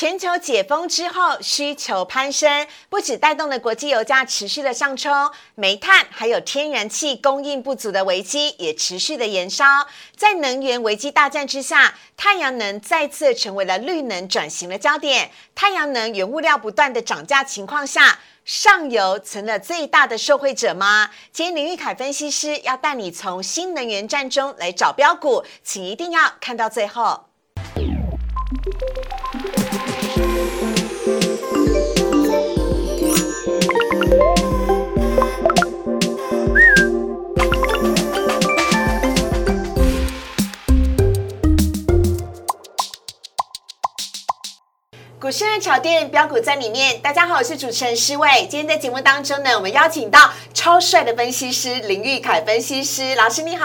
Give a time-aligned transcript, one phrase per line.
[0.00, 9.66] 全球解封之后，需求攀升，不止带动了国际油价持续的上冲，煤炭还有天然气供应不足的危机也持续的延烧。
[10.16, 15.30] 在能源危机大战之下，太阳能再次成为了绿能转型的焦点。
[15.54, 21.10] 太阳能原物料不断的涨价情况下，上游成了最大的受惠者吗？
[21.30, 27.26] 今天林玉凯分析师要带你从新能源战中来找标股，请一定要看到最后。
[45.30, 46.98] 股市的炒店标股在里面。
[47.00, 48.48] 大家好，我是主持人施伟。
[48.50, 50.18] 今天在节目当中呢，我们邀请到
[50.52, 53.64] 超帅的分析师林玉凯分析师老师，你好。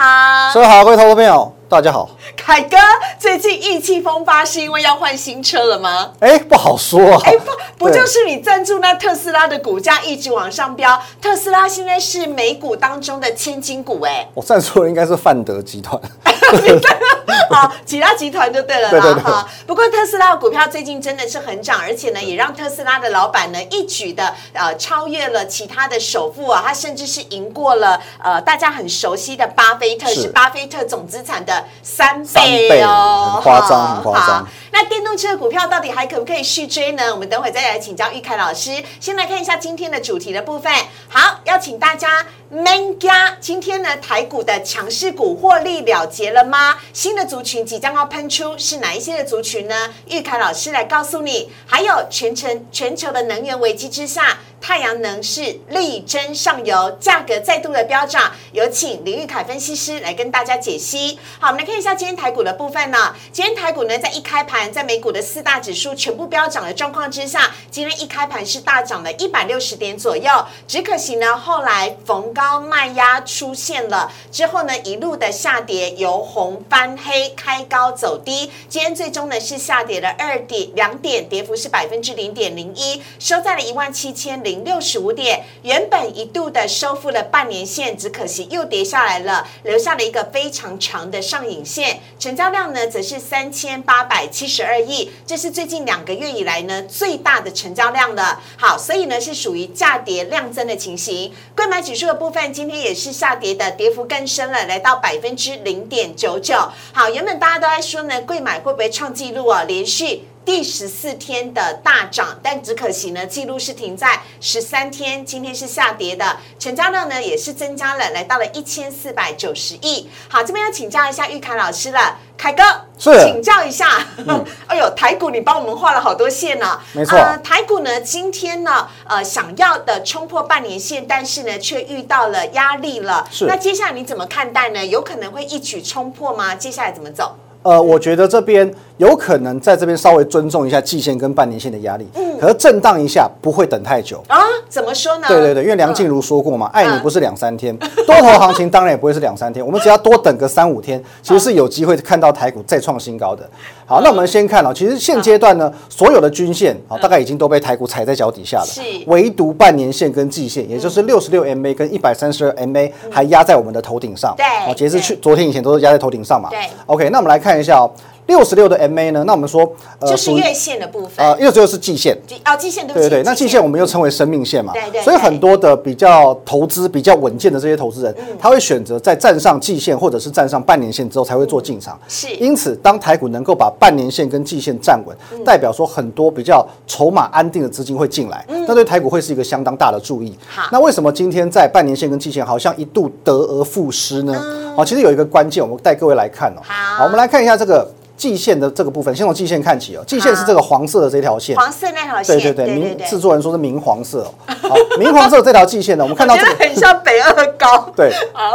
[0.52, 2.08] 所有好，各位投资朋友，大家好。
[2.36, 2.76] 凯哥，
[3.18, 6.12] 最近意气风发是因为要换新车了吗？
[6.20, 7.20] 哎，不好说啊。
[7.24, 11.02] 哎，不不就是你赞助那特斯拉的股价一直往上飙？
[11.20, 14.24] 特斯拉现在是美股当中的千金股，哎。
[14.34, 16.00] 我赞助的应该是范德集团。
[17.48, 19.14] 好，其他集团就对了啦。
[19.24, 34.48] 哈，不过特斯拉的股票最近真的是很涨，而且呢，也让特斯拉的老板呢一举的呃超越了其他的首富啊，他甚至是赢过了呃大家很熟悉的巴菲特，是巴菲特总资产的三倍哦，夸张，夸张。
[34.78, 37.10] 那电动车的股票到底还可不可以续追呢？
[37.10, 38.84] 我们等会再来请教玉凯老师。
[39.00, 40.70] 先来看一下今天的主题的部分。
[41.08, 42.26] 好，要请大家。
[42.50, 46.76] Man 家，今天呢台股的强势股获利了结了吗？
[46.92, 49.94] 新的族群即将要喷出，是哪一些的族群呢？
[50.08, 51.50] 玉凯老师来告诉你。
[51.64, 54.40] 还有全程全球的能源危机之下。
[54.60, 58.32] 太阳能是力争上游，价格再度的飙涨。
[58.52, 61.18] 有请林玉凯分析师来跟大家解析。
[61.38, 63.14] 好，我们来看一下今天台股的部分呢。
[63.30, 70.30] 今天台股呢，在一开盘，在美股的四大指数全部飙涨的状况之下，今天一开盘是大涨了一百六十点左右。
[70.66, 78.50] 只可惜呢，后来逢高卖压出现了，之后呢，一路的下跌，由红翻黑，开高走低。
[78.68, 84.42] 今天最终呢，是下跌了二点两点，跌幅是百分之零点零一，收在了一万七千。
[84.46, 91.98] 零六十五点，原本一度的收复了半年线，只可惜又跌下来了，留下了一个非常长的上影线。
[92.16, 98.40] 成交量呢，则是三千八百七十二亿，这是最近两个月以来呢最大的成交量了。
[98.56, 101.34] 好，所以呢是属于价跌量增的情形。
[101.56, 106.54] 贵买指数的部分，今天也是下跌的，跌幅更深了，来到百分之零点九九。
[106.92, 109.64] 好，原本大家都在说呢，贵买会不会创纪录啊？
[109.64, 110.22] 连续。
[110.46, 120.08] 第十四天的大涨，但只可惜呢，记录是停在十三天，今天是下跌的，成交量呢也是增加了，来到了一千四百九十亿。
[120.28, 122.62] 好，这边要请教一下玉凯老师了，凯哥，
[122.96, 124.06] 是，请教一下。
[124.68, 127.18] 哎呦，台股你帮我们画了好多线呢，没错。
[127.18, 133.26] 呃台股呢今天呢，呃，想要的冲破半年线，但是呢却遇到了压力了。
[133.32, 134.86] 是，那接下来你怎么看待呢？
[134.86, 136.54] 有可能会一举冲破吗？
[136.54, 137.36] 接下来怎么走？
[137.62, 138.72] 呃，我觉得这边。
[138.98, 144.22] 有可能在这边稍微尊重一下季线跟半年线的压力，嗯，可是震荡一下不会等太久。
[144.28, 144.38] 啊？
[144.68, 145.28] 怎么说呢？
[145.28, 153.48] 对对对，因为梁静茹说过嘛，爱你不是两三天，多头行情当然也不会是两三天，我们只要多等个三五天，其实是有机会看到台股再创新高的。
[153.86, 167.90] 好，那我们先看了，其实现阶段呢，所有的均线啊，大概已经都被台股踩在脚底下了，是，唯独半年线跟季线，也就是六十六 MA 跟一百三十二 MA 还压在我们的头顶上，对，哦，截至去昨天以前都是压在头顶上嘛，对，OK，那我们来看一下哦。
[168.26, 169.24] 六十六的 MA 呢？
[169.24, 169.60] 那我们说，
[170.00, 171.10] 呃，就是月线的部分。
[171.16, 172.16] 呃，六十六是季线。
[172.44, 173.22] 哦，季线对对对。
[173.22, 174.72] 那季线我们又称为生命线嘛。
[174.72, 175.00] 对对。
[175.02, 181.98] 所以很多的比较投资比较稳健的这些投资人，他会选择在站上季线或者是站上半年线之后才会做进场。
[182.08, 182.28] 是。
[182.34, 190.36] 因此，当台股能够把半年线跟季线站稳，代表说很多比较筹码安定的资金会进来，那对台股会是一个相当大的注意。
[190.48, 190.68] 好。
[190.72, 194.34] 那为什么今天在半年线跟季线好像一度得而复失呢？
[194.76, 196.60] 好，其实有一个关键，我们带各位来看哦。
[196.64, 197.04] 好。
[197.04, 197.88] 我们来看一下这个。
[198.16, 200.02] 季线的这个部分，先从季线看起哦。
[200.06, 202.38] 季线是这个黄色的这条线，黄色那条线。
[202.38, 204.34] 对对对，明制作人说是明黄色哦。
[204.46, 207.88] 好， 明黄色这条季线呢，我们看到这个很像北二高。
[207.94, 208.10] 对，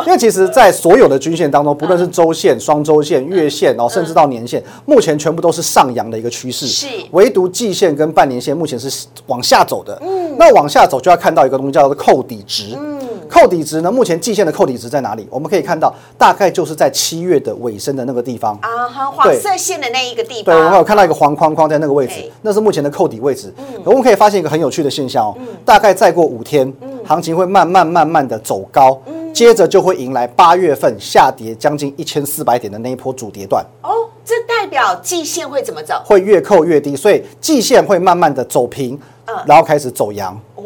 [0.05, 6.67] 因为其实，在所有的均线当中，不论是周线、双周线、月线，然后甚至到年线，目前全部都是上扬的一个趋势。
[6.67, 9.97] 是，唯独季线跟半年线目前是往下走的。
[10.01, 12.75] 嗯，那往下走就要看到一个东西叫做扣底值。
[12.75, 12.99] 嗯。
[13.31, 15.25] 扣底值呢，目前季线的扣底值在哪里？
[15.31, 18.53] 我们可以看到，大概就是在七月的尾声的那个地方。
[18.61, 23.53] 啊，黄色线的那一个地方对，我们有，看到一个黄框框在那个位置，那是目前的扣底位置。
[23.57, 25.35] 嗯我们可以发现一个很有趣的现象哦，
[25.65, 26.71] 大概再过五天，
[27.03, 29.01] 行情会慢慢慢慢的走高，
[29.33, 33.89] 接着就会迎来八月份下跌将近一千四百点的那一波主跌段，哦，
[34.23, 35.95] 这代表季线会怎么走？
[36.05, 40.39] 会越扣越低，所以季线会慢慢的走平嗯，然后开始走阳。
[40.55, 40.63] 哦，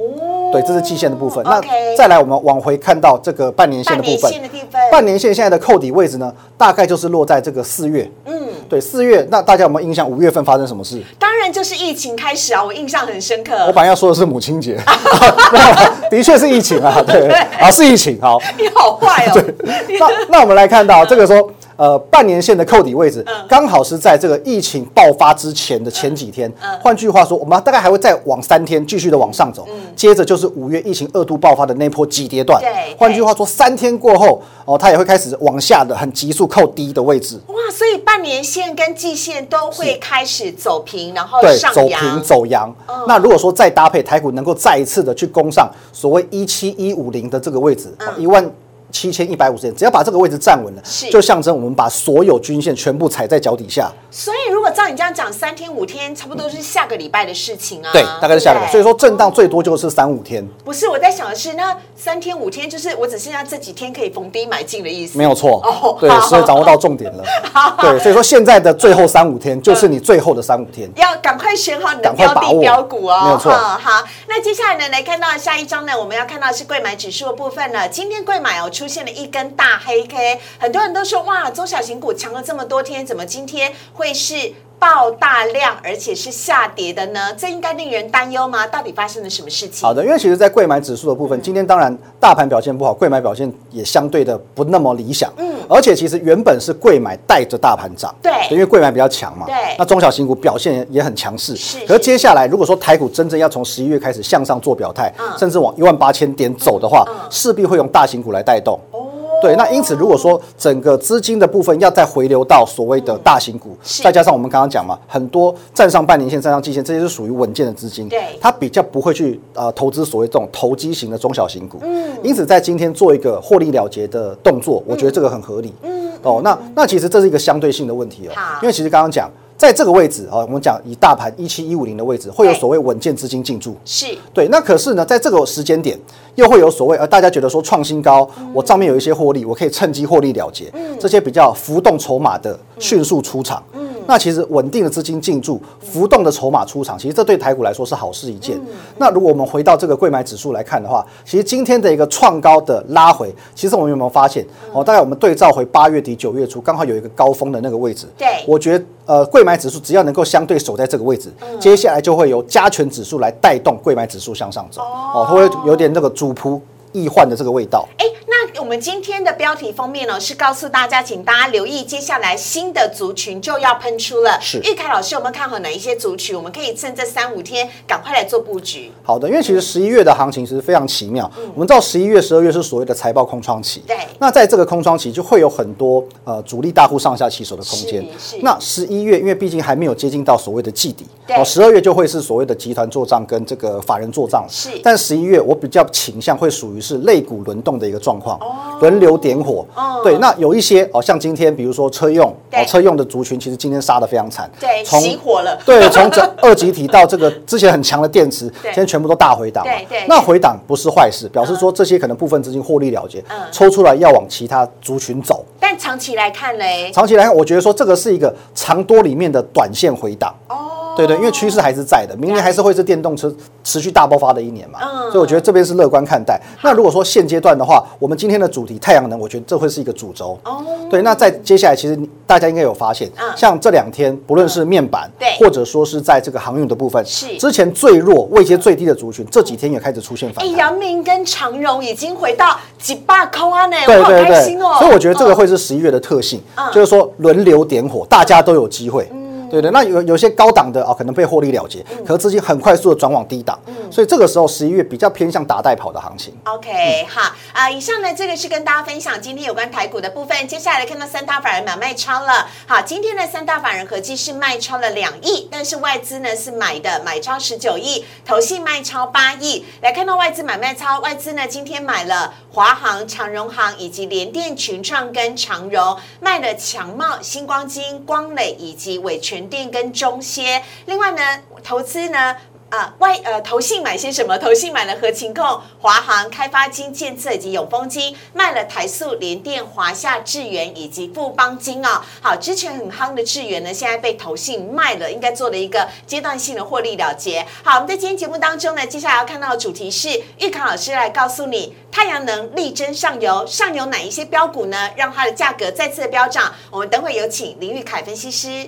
[0.52, 1.44] 对，这是季线的部分。
[1.44, 1.62] 那
[1.98, 4.82] 再来，我们往回看到这个半年线的部分半年线的地分。
[4.92, 8.10] 半年线现在的扣底位置呢，大概就是落在这个四月。
[8.26, 8.34] 嗯，
[8.70, 9.28] 对，四月。
[9.30, 10.10] 那大家有没有印象？
[10.10, 11.02] 五月份发生什么事？
[11.18, 13.56] 当然就是疫情开始啊，我印象很深刻。
[13.66, 14.78] 我本来要说的是母亲节，
[16.10, 17.28] 的确是疫情啊，对，
[17.60, 18.20] 啊是疫情。
[18.22, 26.52] 好， 你好坏哦，对那那我们来看到这个说，呃，半年线的扣底位置刚好是在这个疫情爆发之前的前几天。
[26.82, 32.96] 换句话说，我们大概还会再往三天继续的往上走，接着就是五月疫情二度爆发的那波急跌段对。
[32.98, 37.40] 换句话说，三天过后，哦，它也会开始往下的很急速扣低的位置。
[37.48, 42.22] 哇，所以半年线跟季线都会开始走平，然后对，上走平。
[42.22, 42.74] 走阳。
[43.08, 48.50] 那如果说再搭配台股能够再一次的去攻上所谓一七一五零的这个位置，一万。
[48.96, 53.92] 七千一百五十点，只要把这个位置站稳了是，就象征我们把所有均线全部踩在脚底下。
[54.10, 57.90] 所以如果照你这样讲，三天五天差不多是下个礼拜的事情啊。
[57.92, 58.72] 对，大概是下个礼拜。
[58.72, 65.18] 所以说震荡最多就是三五天，不是我在想的是，那三天五天就是我只剩下这几天可以逢低买进的意思。
[65.18, 65.98] 没有错哦。
[66.00, 67.24] 对，好所以掌握到重点了。
[67.82, 70.90] 对，所以说现在的最后三五天就是你最后的三五天。
[70.96, 77.90] 要赶快选好你的标的标股哦，没有错好，那接下来呢，来看到下一张呢，我们要看到是贵买指数的部分了。
[77.90, 84.54] 今天贵买哦出出现了一根大黑 K，很多人都说哇，中小型股强了这么多天，怎么今天会是？
[84.80, 88.68] 爆大量，而且是下跌的呢，这应该令人担忧吗？
[88.68, 89.88] 到底发生了什么事情？
[89.88, 95.32] 好的，因为其实，在贵买指数的部分，今天当然大盘表现不好，贵买表现也相对的不那么理想。
[95.38, 99.46] 嗯，而且其实原本是贵买带着大盘涨，对因为贵买比较强嘛。
[99.46, 101.56] 对那中小型股表现也很强势。
[101.56, 108.80] 是可是接下来，如果说台股真正要从十一月开始向上做表态，嗯甚至往一万八千点走的话，势必会用大型股来带动。
[108.92, 109.05] 哦，
[109.42, 114.02] 对，那因此如果说整个资金的部分要再回流到所谓的大型股，是。
[114.04, 118.38] 再加上我们刚刚讲嘛，很多站上半年线、站上季线，这些是属于稳健的资金，对。
[118.42, 129.30] 它比较不会去呃投资所谓这种投机型的中小型股，嗯，因此在今天做一个获利了结的动作，我觉得这个很合理，嗯，哦，那那其实这是一个相对性的问题哦，因为其实刚刚讲。
[129.58, 133.76] 在这个位置啊，我们讲以大盘一七一五零的位置，会有所谓稳健资金进驻。
[133.86, 134.06] 是。
[134.34, 135.98] 对，那可是呢，在这个时间点，
[136.36, 143.64] 又会有所谓，呃，大家觉得说创新高，我账面有一些获利，我可以趁机获利了结，这些比较浮动筹码的迅速出场。
[144.08, 148.60] 那其实稳定的资金进驻，浮动的筹码出场，其实这对台股来说是好事一件。
[148.98, 154.46] 那如果我们回到这个贵买指数来看的话，其实今天的一个创高的拉回，其实我们有没有发现？
[154.74, 158.08] 哦，大概我们对照回八月底九月初，刚好有一个高峰的那个位置。
[158.18, 164.82] 对我觉得呃，贵买指数只要能够相对守在这个位置，接下来就会由加权指数来带动贵买指数向上走。
[164.82, 166.60] 哦，它会有点那个主仆
[166.96, 167.88] 易患的这个味道。
[167.98, 174.40] 哎，那我们今天的标题封面呢，是告诉大家，请大家留意，接下来新的族群就要喷出了。
[174.42, 176.36] 是玉凯老师有没有看好哪一些族群？
[176.36, 178.92] 我们可以趁这三五天赶快来做布局。
[179.04, 181.30] 好的，因为其实十一月的行情其实非常奇妙。
[181.54, 183.84] 我们知道十一月、十二月是所谓的财报空窗期。
[183.86, 188.06] 对那在这个空窗期，就会有很多呃主力大户上下其手的空间。
[188.42, 194.46] 那十一月，因为毕竟还没有接近到所谓的季底，对哦，十二月就会是所谓的集团做账跟这个法人做账。
[194.50, 198.40] 是但十一月我比较倾向会属于是肋骨轮动的一个状况，
[198.80, 199.66] 轮流点火。
[199.76, 204.50] 哦对，那有一些哦，像今天比如说车用，哦，车用的族群其实今天杀的非常惨。
[204.60, 205.58] 对，从熄火了。
[205.66, 209.64] 对，从这二级体到这个之前很强的电池，对现在全部都大回档。
[209.64, 215.44] 对对那回档不是坏事，表示说这些可能部分资金获利了结嗯，抽出来要往其他族群走。
[215.60, 220.36] 但长期来看嘞，长期来看，我觉得说这个是一个长多里面的短线回档。
[220.48, 220.65] 哦，
[220.96, 223.34] 对对，因为趋势还是在的，明年还是会是电动车
[223.64, 226.40] 持续大爆发的一年嘛，嗯所以我觉得这边是乐观看待。
[226.62, 230.38] 那如果说现阶段的话，我们今天的主题太阳能，我觉得这会是一个主轴。
[230.44, 240.58] 哦对，那在接下来，其实大家应该有发现，嗯像这两天，不论是面板，对或者说是在这个航运的部分，是之前最弱、位阶最低的族群，这几天也开始出现反哎，弹。
[240.58, 244.76] 阳明跟长荣已经回到几百空啊呢，对我好对对，开心哦。
[244.80, 249.10] 所以我觉得这个嗯会是十一月的特性，嗯就是说轮流点火，大家都有机会。
[249.50, 253.60] 对对，那有有些高档的啊，可能被获利了结，可是资金很快速的转往低档，
[253.92, 256.34] 所以这个时候十一月比较偏向打带跑的行情。
[256.46, 260.48] OK，好啊、以上呢这个是跟大家分享今天有关台股的部分。
[260.48, 269.66] 接下来看到三大法人买卖超了，好，今天的三大法人合计是卖超了两亿，但是外资呢是买的买超十九亿，投信卖超八亿。
[269.82, 280.64] 来看到外资买卖超，外资呢今天买了华航、长荣航以及联电、群创跟长荣，卖了强茂、星光金、光磊以及伟全电跟中歇。
[280.86, 281.22] 另外呢，
[281.64, 282.36] 投资呢。
[282.68, 284.36] 啊，外呃，投信买些什么？
[284.40, 292.02] 投信买了合情控、华航、开发金、建策以及永丰金，卖了台塑、联电、华夏、智源以及富邦金哦。
[292.22, 297.46] 好，之前很夯的智源呢，现在被投信卖了，应该做了一个阶段性的获利了结。
[297.64, 306.54] 好，我们在今天节目当中呢，接下来要看到的主题是玉康老师来告诉你，太阳能力争上游，上游哪一些标股呢，让它的价格再次的飙涨？
[306.72, 308.68] 我们等会有请林玉凯分析师。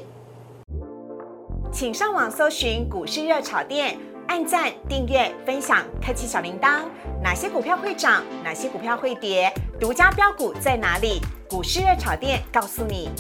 [1.80, 3.96] 请上网搜寻股市热炒店，
[4.28, 6.82] 按赞、订阅、分享，开启小铃铛。
[7.22, 8.24] 哪些股票会涨？
[8.44, 9.54] 哪些股票会跌？
[9.80, 11.22] 独家标股在哪里？
[11.48, 13.12] 股市热炒店告诉你。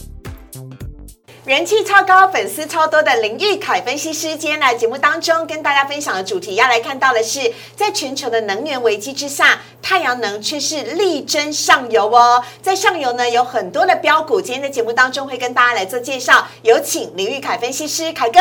[1.45, 12.43] 人气超高、粉丝超多的林玉凯分析师，今天来节目当中跟大家分享的主题，要来看到的是，在全球的能源危机之下，太阳能却是力争上游哦。
[12.61, 16.45] 在上游呢，有很多的标股，今天的节目当中会跟大家来做介绍。
[16.61, 18.37] 有请林玉凯分析师凯哥。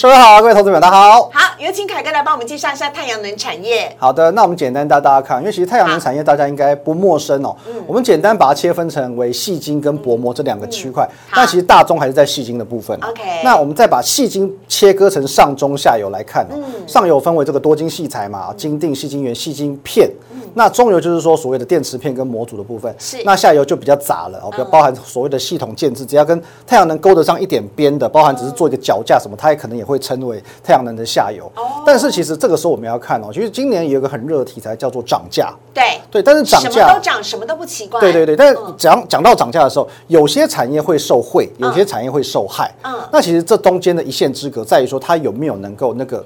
[0.00, 1.22] 各位好，各位投资者大家好。
[1.34, 3.92] 好，有请凯哥来帮我们介绍一下太阳能产业。
[3.98, 7.56] 好的，那我们简单带大家看，因为其实太阳能产业大家应该不陌生哦。
[7.84, 11.04] 我们简单把它切分成为细晶跟薄膜这两个区块，
[11.34, 12.96] 但其实大宗还是在细晶的部分。
[13.02, 16.54] OK 那我们再把细晶切割成上中下游来看哦。
[16.86, 20.08] 上游分为这个多晶细材嘛，晶锭、细晶圆、细晶片。
[20.54, 22.94] 那中游就是说所谓的电池片跟模组的部分。
[22.98, 31.50] 是那下游就比较杂了哦，比较包含所谓的系统建制，只要跟太阳能勾得上一点边的，包含只是做一个脚架什么，它也可能也会称为太阳能的下游。
[31.86, 35.52] 但是其实这个时候我们要看哦，其实今年有一个很热的题材叫做涨价。
[35.72, 38.00] 对，对，但是涨什么价都涨，什么都不奇怪。
[38.00, 42.74] 对对对，但是讲讲到涨价的时候，有些产业会受惠，有些产业会受害。
[42.82, 46.24] 嗯那其实这中间的一线之隔在于说，它有没有能够那个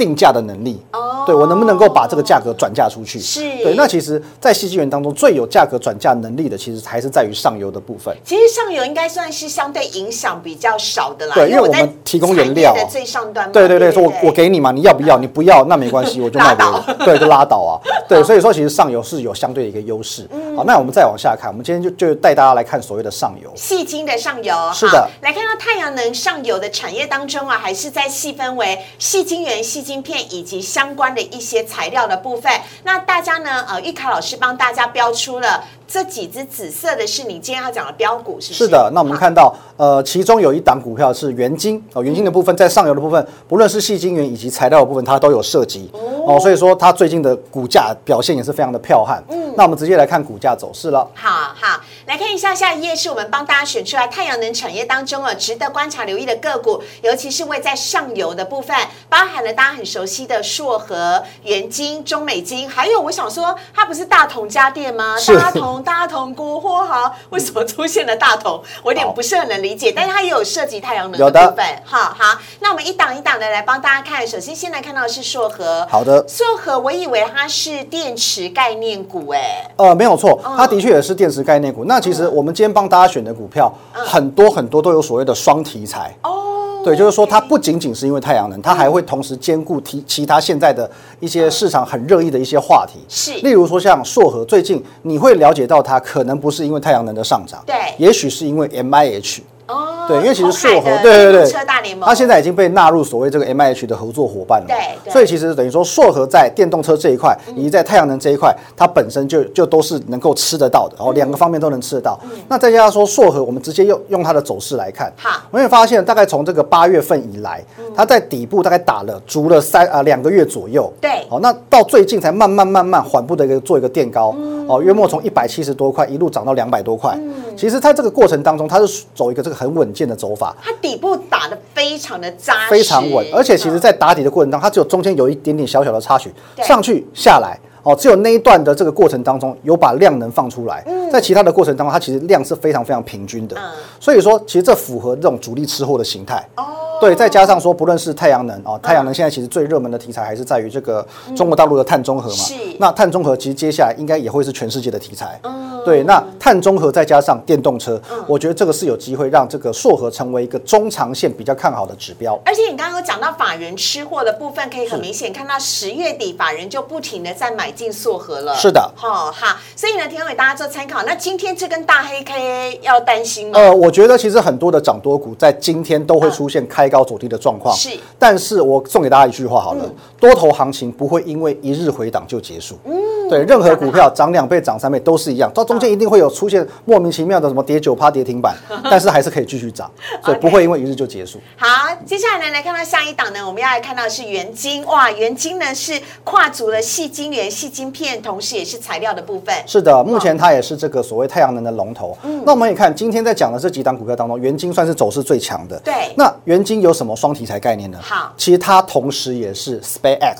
[0.00, 0.80] 定价的能力。
[0.92, 3.20] 哦对我能不能够把这个价格转嫁出去？
[3.20, 3.74] 是对。
[3.76, 8.16] 那其实，在细晶圆当中，最有价格转嫁能力的，其实还是在于上游的部分。
[8.24, 13.52] 其实上游应该算是相对影响比较少的啦，对因为我在们提供原料的最上端。
[13.52, 15.18] 对对对，说我我给你嘛，你要不要？
[15.18, 16.94] 你不要那没关系， 我就卖给拉你。
[17.04, 17.76] 对，就拉倒啊。
[18.08, 20.26] 对，所以说其实上游是有相对的一个优势。
[20.32, 23.52] 嗯好，那我们再往下看，我们今天就就带大家来看所谓的上游。
[23.54, 32.52] 细晶的上游，是的来看到太阳能上游的产业当中啊，还是在细分为细晶圆、细晶片以及相关的一些材料的部分。
[32.84, 38.54] 那大家呢，呃，玉凯老师帮大家标出了这几只紫色的，是你今天要讲的标股，是？
[38.54, 45.90] 是的，那我们看到，呃，其中有一档股票是元晶哦，元晶的部分在上游的部分，不论是细晶圆以及材料的部分，它都有涉及
[46.24, 49.20] 哦，所以说它最近的股价表现也是非常的彪悍。
[49.28, 51.04] 嗯，那我们直接来看股价走势了。
[51.14, 51.28] 好
[51.60, 51.80] 好
[52.10, 58.76] 来看一下下一页，是我们帮大家选出来太阳能产业当中啊，值得观察留意的个股，尤其是位在上游的部分，
[59.08, 65.16] 包含了大家很熟悉的硕和、元晶、中美金，还有我想说，它不是大同家电吗？
[65.16, 68.60] 是大同、大同、国货哈，为什么出现了大同？
[68.82, 71.64] 我有点不是很能理解，但是它也有涉及太阳能的的部分。
[71.84, 81.84] 好好，那我们一档一档的来帮大家看，首先先来看到的是硕和，好的，硕和我以为它是电池概念股，哎，呃，没有错，它的确也是电池概念股。
[82.00, 86.16] 那其实我们今天帮大家选的股票，很多很多都有所谓的双题材。
[86.22, 86.80] 哦。
[86.82, 90.90] 对，就是说它不仅仅是因为太阳能，它还会同时兼顾其其他现在的
[91.20, 93.00] 一些市场很热议的一些话题。
[93.06, 99.42] 是例如说像硕和，最近你会了解到它可能不是因为太阳能的上涨，对也许是因为 M I H。
[99.70, 104.74] 哦，对，因为其实鸿硕和，对对对，车大联盟，它现在已经被纳入所谓这个 M I H 的合作伙伴了嘛。
[104.74, 105.12] 对对。
[105.12, 112.18] 所以其实等于说硕和在电动车这一块，以及在太阳能这一块，它本身就就都是能够吃得到的，然后两个方面都能吃得到。
[112.48, 115.30] 那再加上说硕和，我们直接用用它的走势来看，好。
[115.50, 117.62] 我们会发现大概从这个八月份以来，
[117.94, 120.92] 它在底部大概打了足了三啊两个月左右。
[121.00, 121.10] 对。
[121.28, 124.34] 好，那到最近才慢慢慢慢缓步的一个做一个垫高，
[124.66, 127.16] 哦，约莫从一百七十多块一路涨到两百多块。
[127.60, 130.56] 其实它这个过程当中，它是走一个这个很稳健的走法。
[130.62, 137.60] 它底部打的非常的扎实，非常稳，而且其实，嗯在打底的过程当中，它只有中间有一点点小小的插曲对，上去下来。
[137.82, 143.62] 哦，只有那一段的这个过程当中有把量能放出来，在其他的过程当中，它其实量是非常非常平均的嗯，
[143.98, 146.46] 所以说其实这符合这种主力吃货的形态。
[146.56, 146.64] 哦，
[147.00, 152.36] 对，再加上说，不论是太阳能哦，太阳能现在其实最热门的题材还是在于这个中国大陆的碳中和嘛。
[152.36, 155.40] 是那碳中和其实接下来应该也会是全世界的题材。
[155.82, 162.38] 对，那碳中和再加上电动车，我觉得这个是有机会让这个硕和成为一个中长线比较看好的指标。
[162.44, 168.54] 而且你刚刚有讲到法人吃货的部分，可以很明显看到十月底法人就不停的在买进硕和了。
[168.54, 171.02] 是的，好好，所以呢，提供给大家做参考。
[171.04, 173.58] 那今天这根大黑 K 要担心吗？
[173.58, 177.74] 呃，我觉得其实很多的涨多股在今天都会出现开高走低的状况。
[177.74, 179.84] 是，但是我送给大家一句话好了，
[180.18, 182.78] 多头行情不会因为一日回档就结束。
[182.84, 189.90] 嗯，对，任何股票涨两倍、涨三倍都是一样，到中间一定会有出现莫名其妙的什么跌九趴跌停板， 但是还是可以继续涨，
[190.24, 191.40] 所以不会因为一日就结束。
[191.56, 191.66] 好，
[192.04, 194.84] 接下来呢，来看到下一档呢，我们要来看到的是元晶。
[194.86, 199.54] 哇，元晶呢是跨足了细晶圆、细晶片，同时也是材料的部分。
[199.66, 202.16] 是的，目前它也是这个所谓太阳能的龙头。
[202.22, 205.78] 嗯那我们也看今天在讲的这几档股票当中，元晶算是走势最强的。
[205.80, 207.98] 对那元晶有什么双题材概念呢？
[208.00, 210.36] 好其实它同时也是 SpaceX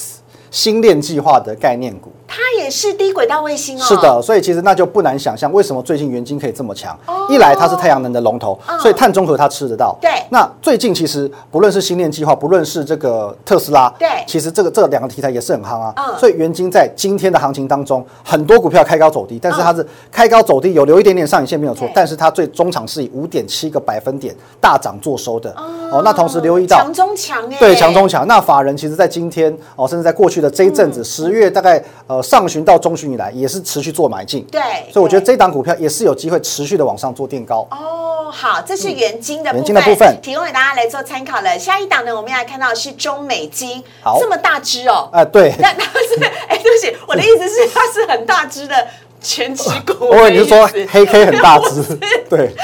[0.50, 2.11] 星链计划的概念股。
[2.33, 3.83] 它也是低轨道卫星哦。
[3.83, 6.97] 是，的，所以其实那就不难想象，为什么最近元晶可以这么强。
[7.07, 9.97] 哦一来它是太阳能的龙头，嗯所以碳中和它吃得到。
[10.01, 15.93] 对那最近其实不论是星链计划，不论是这个特斯拉，对其实这个这两个题材也是很夯啊。
[15.97, 25.55] 嗯所以元晶在今天的行情当中，很多股票开高走低，但是它是开高走低，有留一点点上影线没有错，但是它最终场是以五点七个百分点大涨做收的。
[25.93, 28.27] 哦，那同时留意到强中强哎，对，强中强。
[28.27, 34.45] 那法人其实在今天哦，甚至在过去的这一阵子，十、月大概呃上旬到中旬以来，也是持续做买进。
[34.53, 37.67] 对所以我觉得对这档股票也是有机会持续的往上做垫高。
[37.73, 41.59] 哦，好，这是元金的部分，元晶的部分提供给大家来做参考了。
[41.59, 45.09] 下一档呢，我们要来看到的是中美金，好这么大只哦。
[45.13, 48.77] 啊、对，那 那是，哎，对不起，我的意思是它是很大只的
[49.21, 50.07] 全指股。
[50.07, 51.83] 我以为你是说黑 K 很大只
[52.31, 52.55] 对。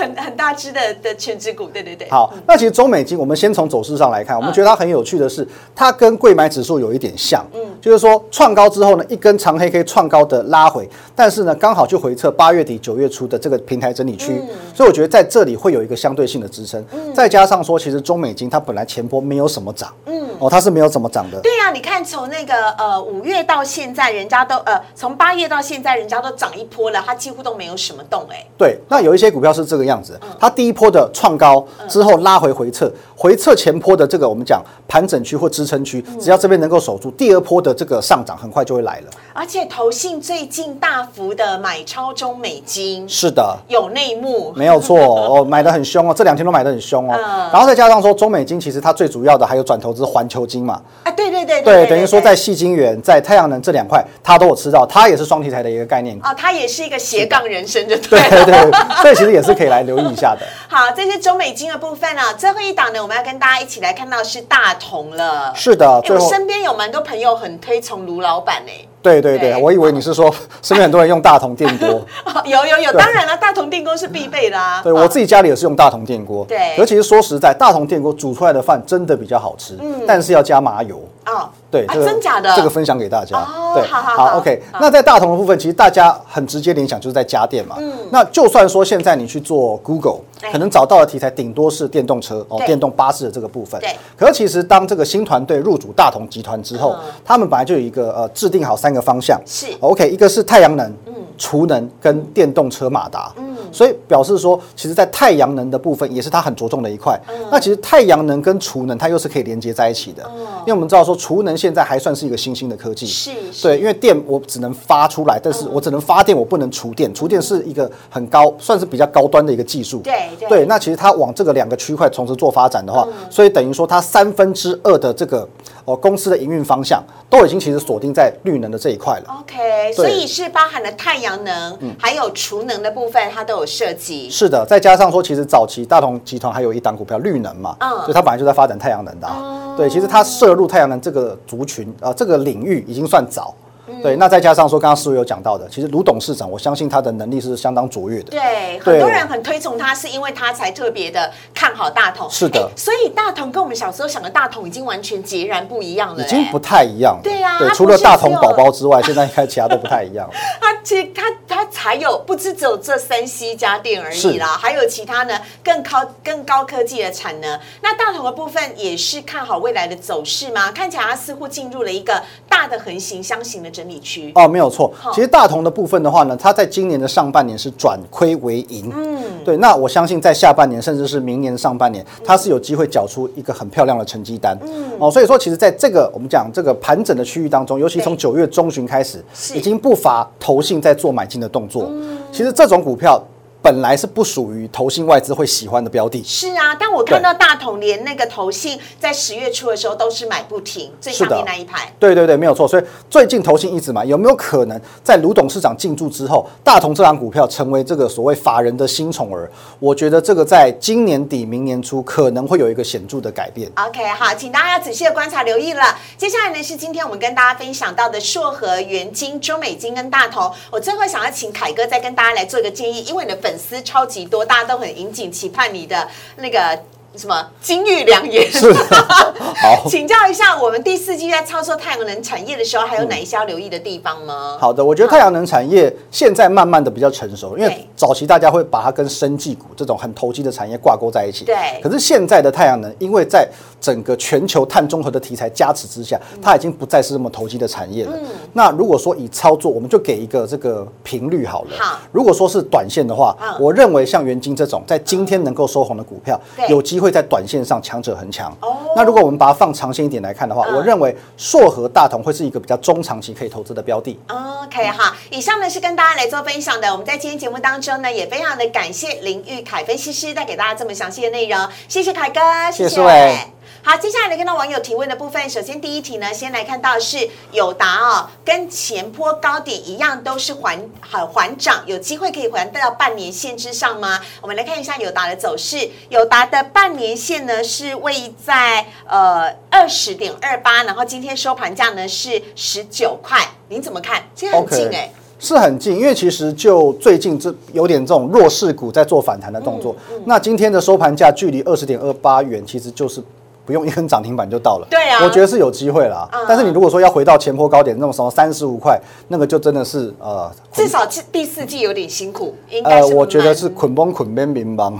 [0.00, 2.08] 很很大只的的全指股，对对对。
[2.10, 14.40] 好，那其实中美金，我们先从走势上来看，我们觉得它很有趣的是，它跟贵买指数有一点像，嗯，就是说创高之后呢，一根长黑 K 创高的拉回，但是呢，刚好就回测八月底九月初的这个平台整理区，
[14.74, 28.44] 所以我觉得在这里会有一个相对性的支撑，再加上说，其实中美金它本来前波没有什么涨，嗯，哦，它是没有怎么涨的，对呀、你看从那个呃五月到现在，人家都呃从八月到现在，人家都涨一波了，它几乎都没有什么动哎。
[28.58, 39.06] 对，那有一些股票是这个样子，它第一波的创高之后拉回回撤，回撤前坡的这个我们讲盘整区或支撑区，只要这边能够守住，第二波的这个上涨很快就会来了。
[39.32, 44.52] 而且投信最近大幅的买超中美金，是的，有内幕。
[44.54, 47.16] 没有错哦，买的很凶哦，这两天都买的很凶哦。
[47.16, 56.26] 嗯然后再加上说中美金，其实它最主要的还有转投资环球金嘛，啊，对对对对，等于说在细晶圆、在太阳能这两块，它都有吃到，它也是双题材的一个概念股。
[56.26, 58.70] 哦，它也是一个斜杠人生，就对对了。
[59.02, 60.46] 对，所以其实也是可以来留意一下的。
[60.72, 62.32] 好，这是中美金的部分啊。
[62.32, 65.52] 最后一档呢，我们要跟大家一起来看到是大同了。
[65.52, 68.86] 是的，我身边有蛮多朋友很推崇卢老板哎。
[69.02, 71.88] 对对对，对我以为你是说 身边很多人用大同电锅。
[72.24, 74.80] 哦有有有，当然了，大同电锅是必备的啊。
[74.80, 81.02] 对我自己家里也是用大同电锅，对尤其是说实在，大同电锅煮出来的饭真的比较好吃，但是要加麻油。
[81.24, 83.36] 啊，对，啊这个真假的这个分享给大家。
[83.38, 84.62] 哦对，好好好 OK。
[84.80, 87.76] 那在大同的部分，其实大家很直接联想就是在家电嘛。
[87.78, 87.92] 嗯。
[88.10, 93.80] 那就算说现在你去做 Google，对可能找到的题材顶多是电动车哦，电动巴士的这个部分。
[93.80, 93.94] 对。
[94.16, 99.40] 可是其实当这个新团队入主大同集团之后嗯，他们本来就有一个呃制定好三个方向。
[99.44, 100.94] 是 OK，一个是太阳能、
[101.36, 103.32] 储能跟电动车马达。
[103.36, 103.49] 嗯。
[103.72, 107.18] 所以表示说，其实，在太阳能的部分也是它很着重的一块。
[107.50, 110.22] 那其实太阳能跟储能它又是可以连接在一起的，
[110.60, 113.06] 因为我们知道说储能现在还算是一个新兴的科技。
[113.06, 117.12] 是是对，因为电我只能发出来，但是我只能发电，我不能储电。
[117.12, 120.00] 储电是一个很高，算是比较高端的一个技术。
[120.02, 125.48] 对对对，那其实它往这个两个区块同时做发展的话，所以等于说它三分之二的这个
[125.90, 129.40] 哦公司的营运方向都已经其实锁定在绿能的这一块了。
[129.40, 134.30] OK，所以是包含了太阳能，还有储能的部分，它都有涉及。
[134.30, 139.74] 是的，再加上说，其实早期大同集团还有一档股票绿能嘛，嗯所以它本来就在发展太阳能的、啊。
[139.76, 143.54] 对，其实它涉入太阳能这个族群，呃，这个领域已经算早。
[144.02, 148.30] 对，那再加上说，刚刚师傅有讲到的，其实卢董事长，我相信他的能力是相当卓越的。
[148.30, 152.28] 对，很多人很推崇他，是因为他才特别的看好大同。
[152.30, 156.22] 是的哎所以大同跟我们小时候想的大同已经完全截然不一样了。
[156.22, 157.20] 哎已经不太一样了。
[157.22, 160.34] 对啊对，除了大同宝宝之外，现在应该其他都不太一样了。
[160.60, 167.60] 它其实他他才有不止只有这三 C 家电而已啦，还有其他呢更高更高科技的产能。
[167.82, 170.72] 那大同的部分也是看好未来的走势吗？
[170.72, 174.30] 看起来他似乎进入了一个大的横行箱型的整理区。
[174.34, 174.92] 哦，没有错。
[175.14, 178.92] 其实大同的部分的话呢，它在今年的上半年是转亏为盈。
[178.94, 179.56] 嗯，对。
[179.56, 184.58] 那我相信在下半年，甚至是明年上半年，它是有机会缴出一个很漂亮的成绩单。
[184.62, 191.90] 嗯，哦，所以说，其实在这个我们讲这个盘整的区域当中，尤其从九月中旬开始，已经不乏投信在做买进的动作。
[192.30, 193.22] 其实这种股票
[193.62, 196.22] 本来是不属于投信外资会喜欢的标的。
[196.24, 201.92] 是啊，但我看到大同连那个投信在十月初的时候都是买不停，最上面那一排。
[201.98, 202.66] 对对对，没有错。
[202.66, 209.50] 所以最近投信一直买，有没有可能在卢董事长进驻之后，大同这档股票成为这个所谓法人的新宠儿？
[209.78, 213.70] 我觉得这个在今年底、明年初可能会有一个显著的改变。
[213.76, 215.98] OK，好，请大家要仔细的观察、留意了。
[216.16, 220.50] 接下来呢是今天我们跟大家分享到的硕和、元金、中美金跟大同。
[220.70, 226.80] 我最后想要请凯哥再跟大家来做一个建议，因为你的粉粉丝超级多，大家都很引颈期盼你的那个
[227.16, 228.50] 什么金玉良言。
[228.50, 229.84] 是， 好。
[229.88, 234.56] 请教一下，我们第四季在操作太阳能产业的时候，还有哪一些要留意的地方吗？
[234.60, 241.44] 好的，我觉得太阳能产业现在慢慢的比较成熟，因为早期大家会把它跟生技股这种很投机的产业挂钩在一起。
[241.44, 243.48] 对可是现在的太阳能，因为在
[243.80, 248.12] 整个全球碳中和的题材加持之下，它已经不再是这么投机的产业了。
[248.14, 251.70] 嗯那如果说以操作，我们就给一个这个频率好了。
[251.78, 258.54] 好如果说是短线的话，嗯我认为像元金这种在今天能够收红的股票对，有机会在短线上强者恒强。
[258.60, 264.18] 哦那如果我们把它放长线一点来看的话，嗯我认为硕和大同会是一个比较中长期可以投资的标的。
[264.26, 266.90] OK 哈，以上呢是跟大家来做分享的。
[266.90, 271.58] 我们在今天节目当中呢，也非常的感谢林玉凯分析师带给大家这么详细的内容，
[271.88, 272.40] 谢谢凯哥，
[272.72, 275.48] 谢谢好，接下来来看到网友提问的部分。
[275.48, 284.20] 首先第一题呢，先来看到是友达哦，跟前坡高点一样，都是缓很缓涨，有机会可以还到半年线之上吗？
[284.42, 285.88] 我们来看一下友达的走势。
[286.10, 293.38] 友达的半年线呢是位在呃二十点二八，然后今天收盘价呢是十九块，
[293.68, 294.22] 您怎么看？
[294.52, 299.96] 很近哎、是很近，因为其实就最近这有点这种弱势股在做反弹的动作。
[300.12, 303.22] 嗯那今天的收盘价距离二十点二八元，其实就是
[303.64, 304.86] 不用一根涨停板就到了。
[304.90, 306.28] 对啊我觉得是有机会啦。
[306.32, 314.98] 嗯但是你如果说要回到前坡高点那种什么三十五块，那个就真的是呃，至少第第四季有点辛苦，应该呃，我觉得是捆绷捆边民帮。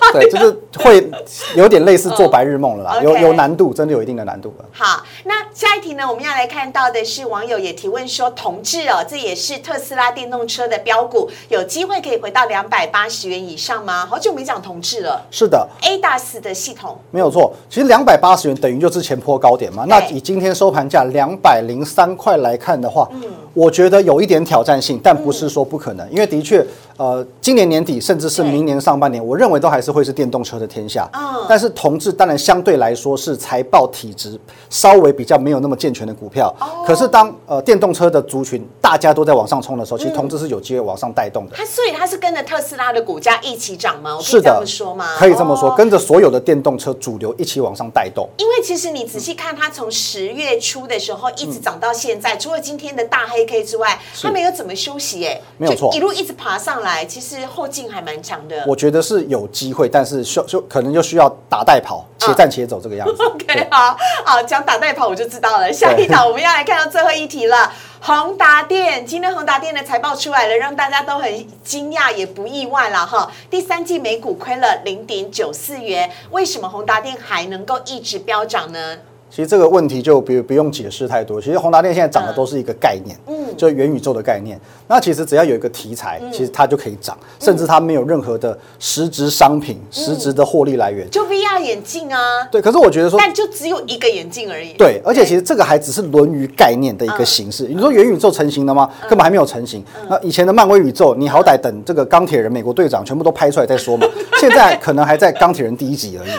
[0.12, 1.10] 对，就是会
[1.54, 4.64] 有点类似做白日梦了啦，嗯有有难度，真的有一定的难度了。
[4.72, 6.04] 好，那下一题呢？
[6.08, 14.06] 我们要来看到的是网友也提问说，同志哦，这也是特斯拉电动车的标股，有机会可以回到两百八十元以上吗？
[14.06, 19.84] 好久没讲同志了是的，，ADAS 的系统，没有错，其实两百八十元等于就是前坡高点嘛。
[19.86, 26.64] 那以今天收盘价两百零三块来看的话，嗯我觉得有一点挑战性，但不是说不可能，因为的确，
[27.00, 31.08] 呃，今年年底甚至是明年上半年，我认为都还是会是电动车的天下。
[31.14, 41.56] 嗯但是同志当然相对来说是财报体质稍微比较没有那么健全的股票，哦可是当呃电动车的族群大家都在往上冲的时候，其实同志是有机会往上带动的。
[41.56, 44.18] 它所以它是跟着特斯拉的股价一起涨吗？
[44.20, 45.06] 是的这么说吗？
[45.16, 48.28] 可以这么说，哦跟着所有的电动车主流一起往上带动。
[48.36, 58.64] 因为其实你仔细看，它从十月初的时候一直涨到现在，除了今天的大黑 K 之外，它没有怎么休息，哎，没有错一路一直爬上来，其实后劲还蛮强的。
[58.66, 63.22] 我觉得是有机会，但是需就可能就需要打带跑，且战且走这个样子。
[63.22, 65.72] OK，好好讲打带跑我就知道了。
[65.72, 67.72] 下一档我们要来看到最后一题了。
[68.02, 73.30] 宏达电今天宏达电的财报出来了，让大家都很惊讶，也不意外了哈。
[73.50, 78.96] 第三季每股亏了零点九四元，为什么宏达电还能够一直飙涨呢？
[79.30, 81.40] 其实这个问题就不不用解释太多。
[81.40, 84.60] 其实宏达电现在涨的都是一个概念，嗯，就元宇宙的概念。
[84.88, 91.08] 那其实只要有一个题材，其实它就可以涨，甚至它没有任何的实质商品、实质的获利来源。
[91.10, 92.18] 就 VR 眼镜啊，
[92.50, 94.72] 对，可是我觉得说，但就只有一个眼镜而已。
[94.72, 97.68] 对，而且其实这个还只是论于概念的一个形式。
[97.68, 98.90] 你说元宇宙成型了吗？
[99.02, 99.84] 根本还没有成型。
[100.08, 104.04] 那以前的漫威宇宙，你好歹等这个钢铁人、美国队长全部都拍出来再说嘛。
[104.40, 106.30] 现在可能还在钢铁人第一集而已。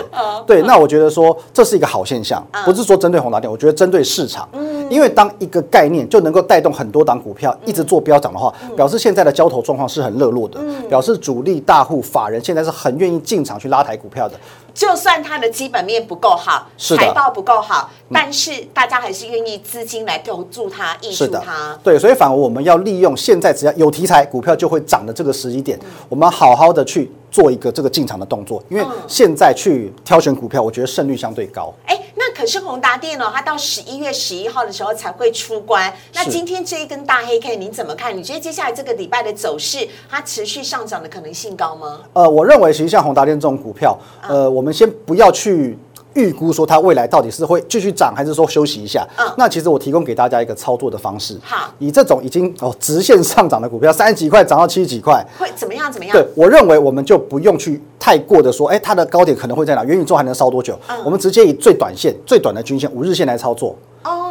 [0.46, 4.48] 对，那我觉得说这是一个好现象，不是说针对宏达电，我觉得针对市场。
[4.90, 14.36] 因为当一个概念就能够带动很多档股票一直做飙涨的话，表示现在的交投状况是很热络的，表示主力大户法人现在是很愿意进场去拉抬股票的。
[14.74, 31.74] 就算它的基本面不够好，是财报不够好，但是大家还是愿意资金来投注它、挹注它。，对，所以反而我们要利用现在只要有题材，股票就会涨的这个时机点，我们好好的去做一个这个进场的动作，因为现在去挑选股票，我觉得胜率相对高。
[31.86, 32.11] 哎，那
[32.42, 35.94] 可是宏达电哦，它到十一月十一号的时候才会出关。
[36.16, 38.18] 那今天这一根大黑 K 你怎么看？
[38.18, 42.00] 你觉得接下来这个礼拜的走势，它持续上涨的可能性高吗？
[42.14, 43.96] 呃，我认为其实像宏达电这种股票，
[44.28, 45.78] 呃，我们先不要去
[46.14, 49.08] 预估说它未来到底是会继续涨，还是说休息一下？
[49.18, 51.38] 嗯那其实我提供给大家一个操作的方式。
[51.42, 55.92] 好以这种已经哦直线上涨的股票，三十几块涨到七十几块，会怎么样？
[55.92, 56.14] 怎么样？
[56.14, 59.84] 对我认为我们就不用去太过的说，哎，它的高点可能会在哪？
[59.84, 60.78] 元宇宙还能烧多久？
[60.90, 63.76] 嗯我们直接以最短线、最短的均线五日线来操作。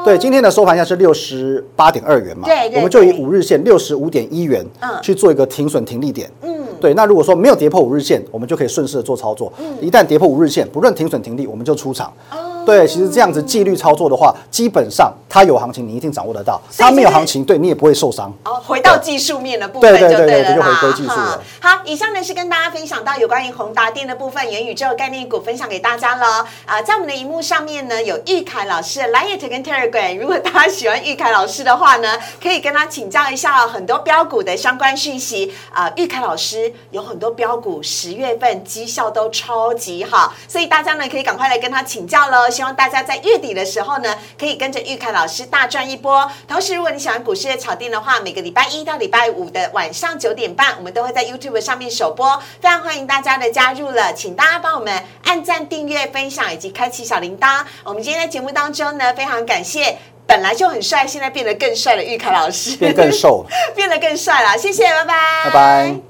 [0.00, 4.90] 哦，对，今天的收盘价是六十八点二元嘛，对对我们就以对五日线六十五点一元，嗯。
[5.02, 6.94] 去做一个停损停利点，嗯，对。
[6.94, 12.12] 那如果说没有跌破五日线，我们就可以顺势的做操作，一旦跌破五日线，不论停损停利，我们就出场。
[12.60, 18.32] 哦对，其实这样子纪律操作的话，基本上它有行情，你一定掌握得到；它没有行情，对你也不会受伤。
[18.44, 20.66] 哦，回到技术面的部分对对就对对就了。
[20.66, 26.46] 回归技术了好，以上呢是跟大家分享到有关于宏达电的部分元宇宙概念股，分享给大家了。
[26.66, 35.52] 啊，在我们的荧幕上面呢有玉凯老师的 Light 跟 Telegram，如果大家喜欢玉凯老师的话呢，可以跟他请教一下很多标股的相关讯息。
[35.72, 42.49] 啊，玉凯老师有很多标股十月份绩效都超级好，所以大家呢可以赶快来跟他请教喽。
[42.50, 46.30] 希望大家在月底的时候呢，可以跟着玉凯老师大赚一波。
[46.48, 57.64] 同时，如果你喜欢股市的炒店的话，每个礼拜一到礼拜五的晚上九点半，我们都会在 YouTube 上面首播，非常欢迎大家的加入了，请大家帮我们按赞、订阅、分享以及开启小铃铛。
[57.84, 59.98] 我们今天在节目当中呢，非常感谢。
[60.26, 63.50] 本来就很帅，现在变得更帅的玉凯老师，变更瘦了。
[63.74, 64.56] 变得更帅了。
[64.56, 65.14] 谢谢，拜拜，
[65.46, 66.09] 拜拜。